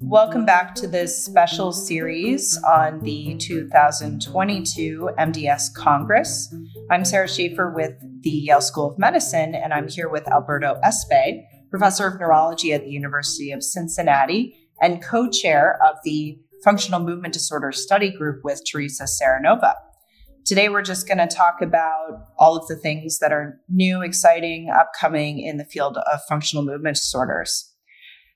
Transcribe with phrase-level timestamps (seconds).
[0.00, 6.54] Welcome back to this special series on the 2022 MDS Congress.
[6.90, 11.44] I'm Sarah Schaefer with the Yale School of Medicine, and I'm here with Alberto Espay,
[11.68, 17.34] professor of neurology at the University of Cincinnati and co chair of the Functional Movement
[17.34, 19.74] Disorder Study Group with Tereza Serranová.
[20.44, 24.70] Today, we're just going to talk about all of the things that are new, exciting,
[24.70, 27.74] upcoming in the field of functional movement disorders.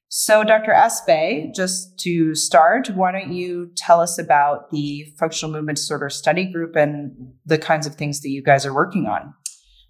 [0.09, 0.73] So, Dr.
[0.73, 6.51] Espay, just to start, why don't you tell us about the Functional Movement Disorder Study
[6.51, 7.13] Group and
[7.45, 9.35] the kinds of things that you guys are working on?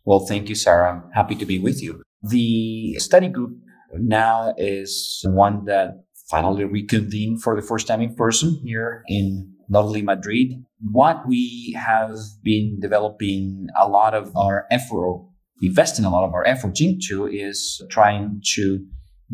[0.04, 0.90] Well, thank you, Sarah.
[0.90, 2.02] I'm happy to be with you.
[2.22, 3.58] The study group
[3.94, 10.02] now is one that finally reconvened for the first time in person here in lovely
[10.02, 10.64] Madrid.
[10.90, 15.24] What we have been developing a lot of our effort,
[15.62, 18.84] investing a lot of our efforts into is trying to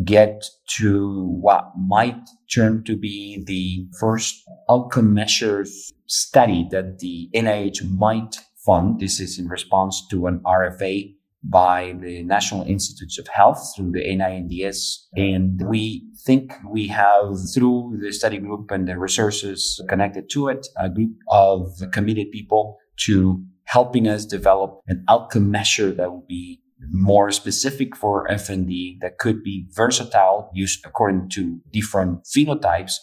[0.05, 2.19] get to what might
[2.53, 8.99] turn to be the first outcome measures study that the NIH might fund.
[8.99, 11.15] This is in response to an RFA
[11.49, 14.97] by the National Institutes of Health through the NINDS.
[15.15, 20.67] And we think we have, through the study group and the resources connected to it,
[20.79, 26.61] a group of committed people to helping us develop an outcome measure that will be
[26.91, 32.95] more specific for FND that could be versatile, used according to different phenotypes,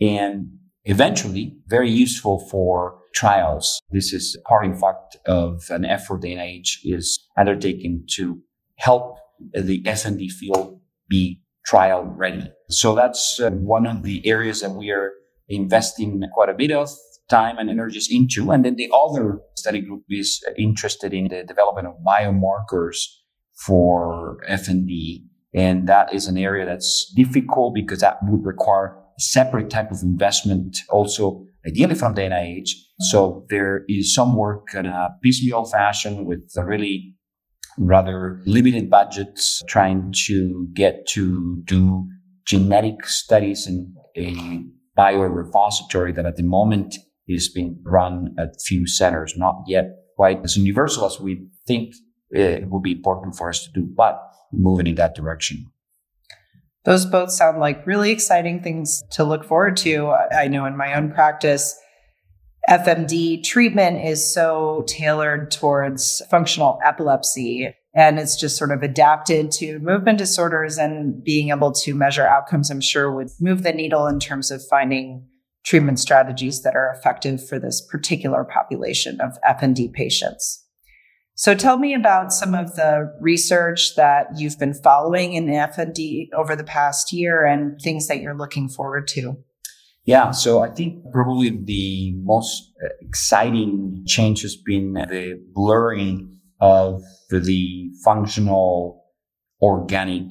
[0.00, 0.48] and
[0.84, 3.80] eventually very useful for trials.
[3.90, 8.40] This is part, in fact, of an effort the NIH is undertaking to
[8.76, 9.16] help
[9.52, 12.50] the FND field be trial ready.
[12.68, 15.12] So that's uh, one of the areas that we are
[15.48, 16.90] investing quite a bit of
[17.28, 18.50] time and energies into.
[18.50, 22.96] And then the other study group is interested in the development of biomarkers
[23.66, 25.24] for FND.
[25.54, 30.02] And that is an area that's difficult because that would require a separate type of
[30.02, 32.70] investment also ideally from the NIH.
[33.00, 37.14] So there is some work in a piecemeal fashion with a really
[37.80, 42.06] rather limited budgets trying to get to do
[42.46, 44.64] genetic studies in a
[44.98, 46.96] biorepository that at the moment
[47.26, 49.86] is being run at few centers, not yet
[50.16, 51.94] quite as universal as we think
[52.30, 54.20] it would be important for us to do, but
[54.52, 55.64] moving in that direction.
[56.84, 60.12] Those both sound like really exciting things to look forward to.
[60.36, 61.76] I know in my own practice,
[62.70, 69.80] FMD treatment is so tailored towards functional epilepsy and it's just sort of adapted to
[69.80, 74.20] movement disorders and being able to measure outcomes, I'm sure would move the needle in
[74.20, 75.26] terms of finding
[75.64, 80.64] treatment strategies that are effective for this particular population of FND patients.
[81.34, 86.54] So tell me about some of the research that you've been following in FND over
[86.54, 89.38] the past year and things that you're looking forward to.
[90.04, 97.02] Yeah, so I think probably the most uh, exciting change has been the blurring of
[97.30, 99.04] the functional
[99.60, 100.24] organic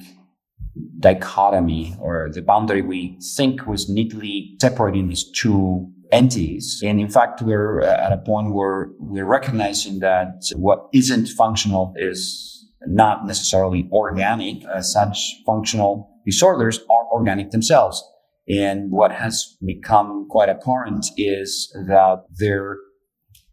[0.98, 6.82] dichotomy or the boundary we think was neatly separating these two entities.
[6.84, 12.66] And in fact, we're at a point where we're recognizing that what isn't functional is
[12.86, 14.64] not necessarily organic.
[14.64, 18.02] As such functional disorders are organic themselves.
[18.48, 22.76] And what has become quite apparent is that there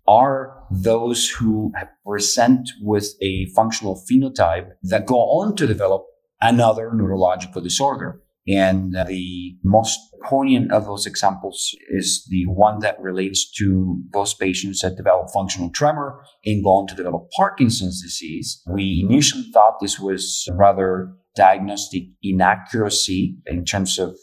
[0.07, 1.71] are those who
[2.05, 6.05] present with a functional phenotype that go on to develop
[6.41, 8.21] another neurological disorder.
[8.47, 14.79] And the most poignant of those examples is the one that relates to those patients
[14.81, 18.61] that develop functional tremor and go on to develop Parkinson's disease.
[18.71, 24.15] We initially thought this was rather diagnostic inaccuracy in terms of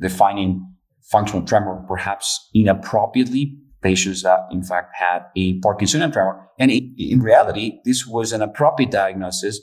[0.00, 0.66] defining
[1.10, 6.48] functional tremor perhaps inappropriately patients that in fact had a Parkinsonian tremor.
[6.58, 9.60] And in reality, this was an appropriate diagnosis.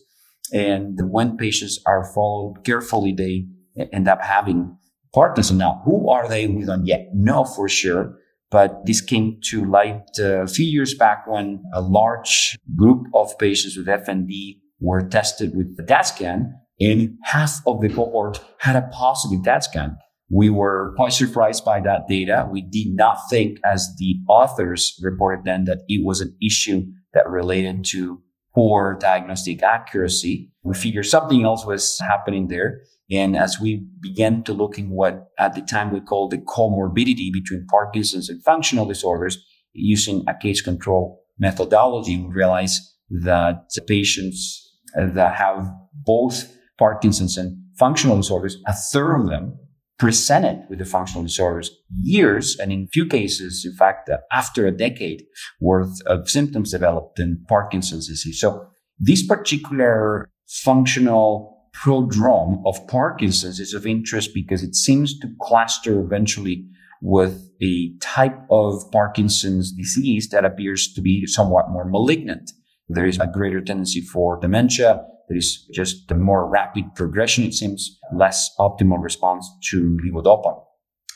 [0.53, 3.45] And when patients are followed carefully, they
[3.91, 4.77] end up having
[5.13, 5.57] Parkinson.
[5.57, 6.47] Now, who are they?
[6.47, 8.17] We don't yet know for sure.
[8.51, 13.37] But this came to light uh, a few years back when a large group of
[13.37, 18.75] patients with FND were tested with the DAT scan, and half of the cohort had
[18.75, 19.97] a positive DAT scan.
[20.29, 22.47] We were quite surprised by that data.
[22.51, 27.29] We did not think, as the authors reported then, that it was an issue that
[27.29, 28.21] related to
[28.53, 30.51] poor diagnostic accuracy.
[30.63, 32.81] We figured something else was happening there.
[33.11, 37.31] And as we began to look in what at the time we called the comorbidity
[37.31, 39.37] between Parkinson's and functional disorders
[39.73, 42.81] using a case control methodology, we realized
[43.11, 49.57] that patients that have both Parkinson's and functional disorders, a third of them
[49.97, 54.71] presented with the functional disorders years and in few cases, in fact, uh, after a
[54.71, 55.23] decade
[55.61, 58.39] worth of symptoms developed in Parkinson's disease.
[58.39, 58.67] So
[58.99, 66.65] this particular functional prodrome of Parkinson's is of interest because it seems to cluster eventually
[67.01, 72.51] with a type of Parkinson's disease that appears to be somewhat more malignant.
[72.87, 75.05] There is a greater tendency for dementia.
[75.27, 77.43] There is just a more rapid progression.
[77.45, 80.61] It seems less optimal response to levodopa.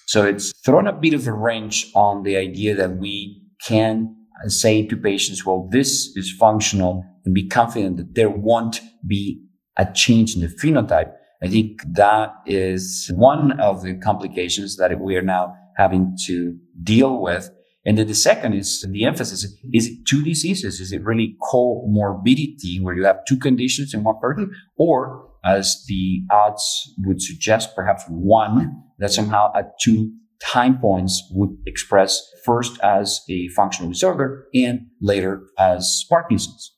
[0.07, 4.15] So it's thrown a bit of a wrench on the idea that we can
[4.47, 9.43] say to patients, well, this is functional and be confident that there won't be
[9.77, 11.11] a change in the phenotype.
[11.43, 17.21] I think that is one of the complications that we are now having to deal
[17.21, 17.51] with.
[17.85, 19.45] And then the second is the emphasis.
[19.73, 20.79] Is it two diseases?
[20.79, 24.51] Is it really comorbidity where you have two conditions in one person?
[24.77, 30.11] Or as the odds would suggest, perhaps one that somehow at two
[30.41, 36.75] time points would express first as a functional disorder and later as Parkinson's.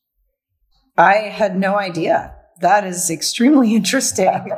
[0.98, 2.36] I had no idea.
[2.59, 4.27] That is extremely interesting.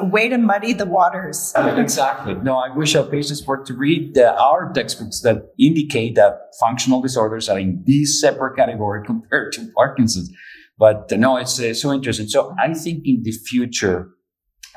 [0.00, 1.52] a way to muddy the waters.
[1.56, 2.34] exactly.
[2.34, 7.00] No, I wish our patients were to read the, our textbooks that indicate that functional
[7.00, 10.30] disorders are in this separate category compared to Parkinson's.
[10.78, 12.26] But uh, no, it's uh, so interesting.
[12.28, 14.08] So I think in the future,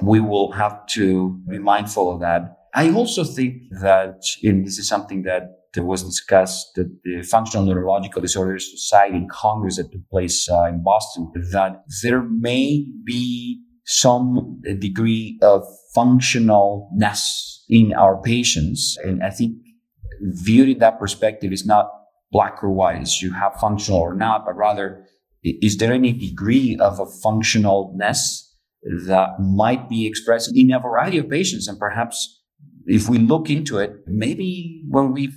[0.01, 2.57] we will have to be mindful of that.
[2.75, 5.43] I also think that, and this is something that
[5.77, 11.31] was discussed at the Functional Neurological Disorders Society Congress that took place uh, in Boston,
[11.51, 15.63] that there may be some degree of
[15.95, 17.19] functionalness
[17.69, 18.97] in our patients.
[19.03, 19.57] And I think
[20.21, 21.89] viewed in that perspective is not
[22.31, 25.05] black or white, is you have functional or not, but rather,
[25.43, 28.47] is there any degree of a functionalness
[29.05, 31.67] that might be expressed in a variety of patients?
[31.67, 32.41] And perhaps
[32.85, 35.35] if we look into it, maybe when we've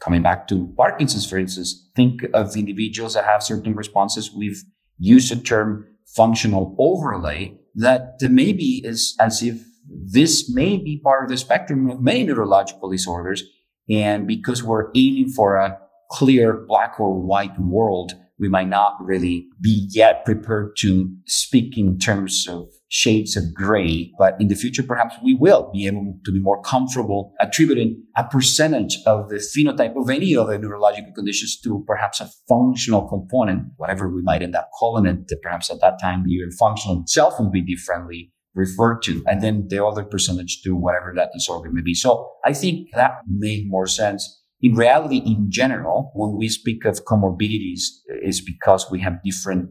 [0.00, 4.30] coming back to Parkinson's, for instance, think of individuals that have certain responses.
[4.34, 4.62] We've
[4.98, 11.30] used the term functional overlay that maybe is as if this may be part of
[11.30, 13.42] the spectrum of many neurological disorders.
[13.88, 15.78] And because we're aiming for a
[16.10, 21.98] clear black or white world, we might not really be yet prepared to speak in
[21.98, 24.12] terms of shades of gray.
[24.16, 28.22] But in the future, perhaps we will be able to be more comfortable attributing a
[28.22, 33.64] percentage of the phenotype of any of the neurological conditions to perhaps a functional component,
[33.78, 35.28] whatever we might end up calling it.
[35.42, 39.84] Perhaps at that time, even functional itself will be differently referred to, and then the
[39.84, 41.94] other percentage to whatever that disorder may be.
[41.94, 47.04] So I think that made more sense in reality, in general, when we speak of
[47.04, 47.82] comorbidities,
[48.22, 49.70] is because we have different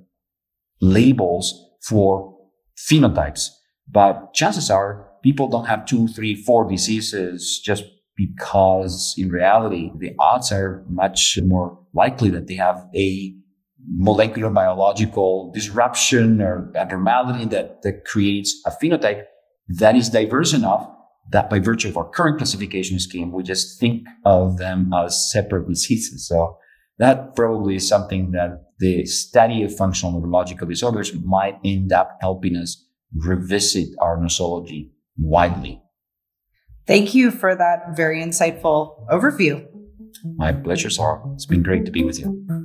[0.82, 2.33] labels for
[2.78, 3.50] phenotypes.
[3.90, 7.84] But chances are people don't have two, three, four diseases just
[8.16, 13.36] because in reality, the odds are much more likely that they have a
[13.86, 19.24] molecular biological disruption or abnormality that, that creates a phenotype
[19.68, 20.90] that is diverse enough
[21.32, 25.68] that by virtue of our current classification scheme, we just think of them as separate
[25.68, 26.28] diseases.
[26.28, 26.58] So
[27.00, 32.56] that probably is something that the study of functional neurological disorders might end up helping
[32.56, 32.86] us
[33.16, 35.82] revisit our nosology widely.
[36.86, 39.66] Thank you for that very insightful overview.
[40.36, 41.22] My pleasure, Sarah.
[41.34, 42.63] It's been great to be with you.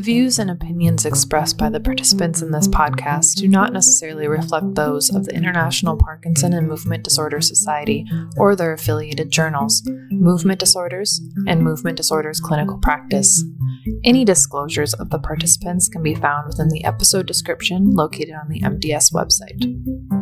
[0.00, 4.74] The views and opinions expressed by the participants in this podcast do not necessarily reflect
[4.74, 8.06] those of the International Parkinson and Movement Disorder Society
[8.38, 13.44] or their affiliated journals, Movement Disorders and Movement Disorders Clinical Practice.
[14.02, 18.62] Any disclosures of the participants can be found within the episode description located on the
[18.62, 20.19] MDS website.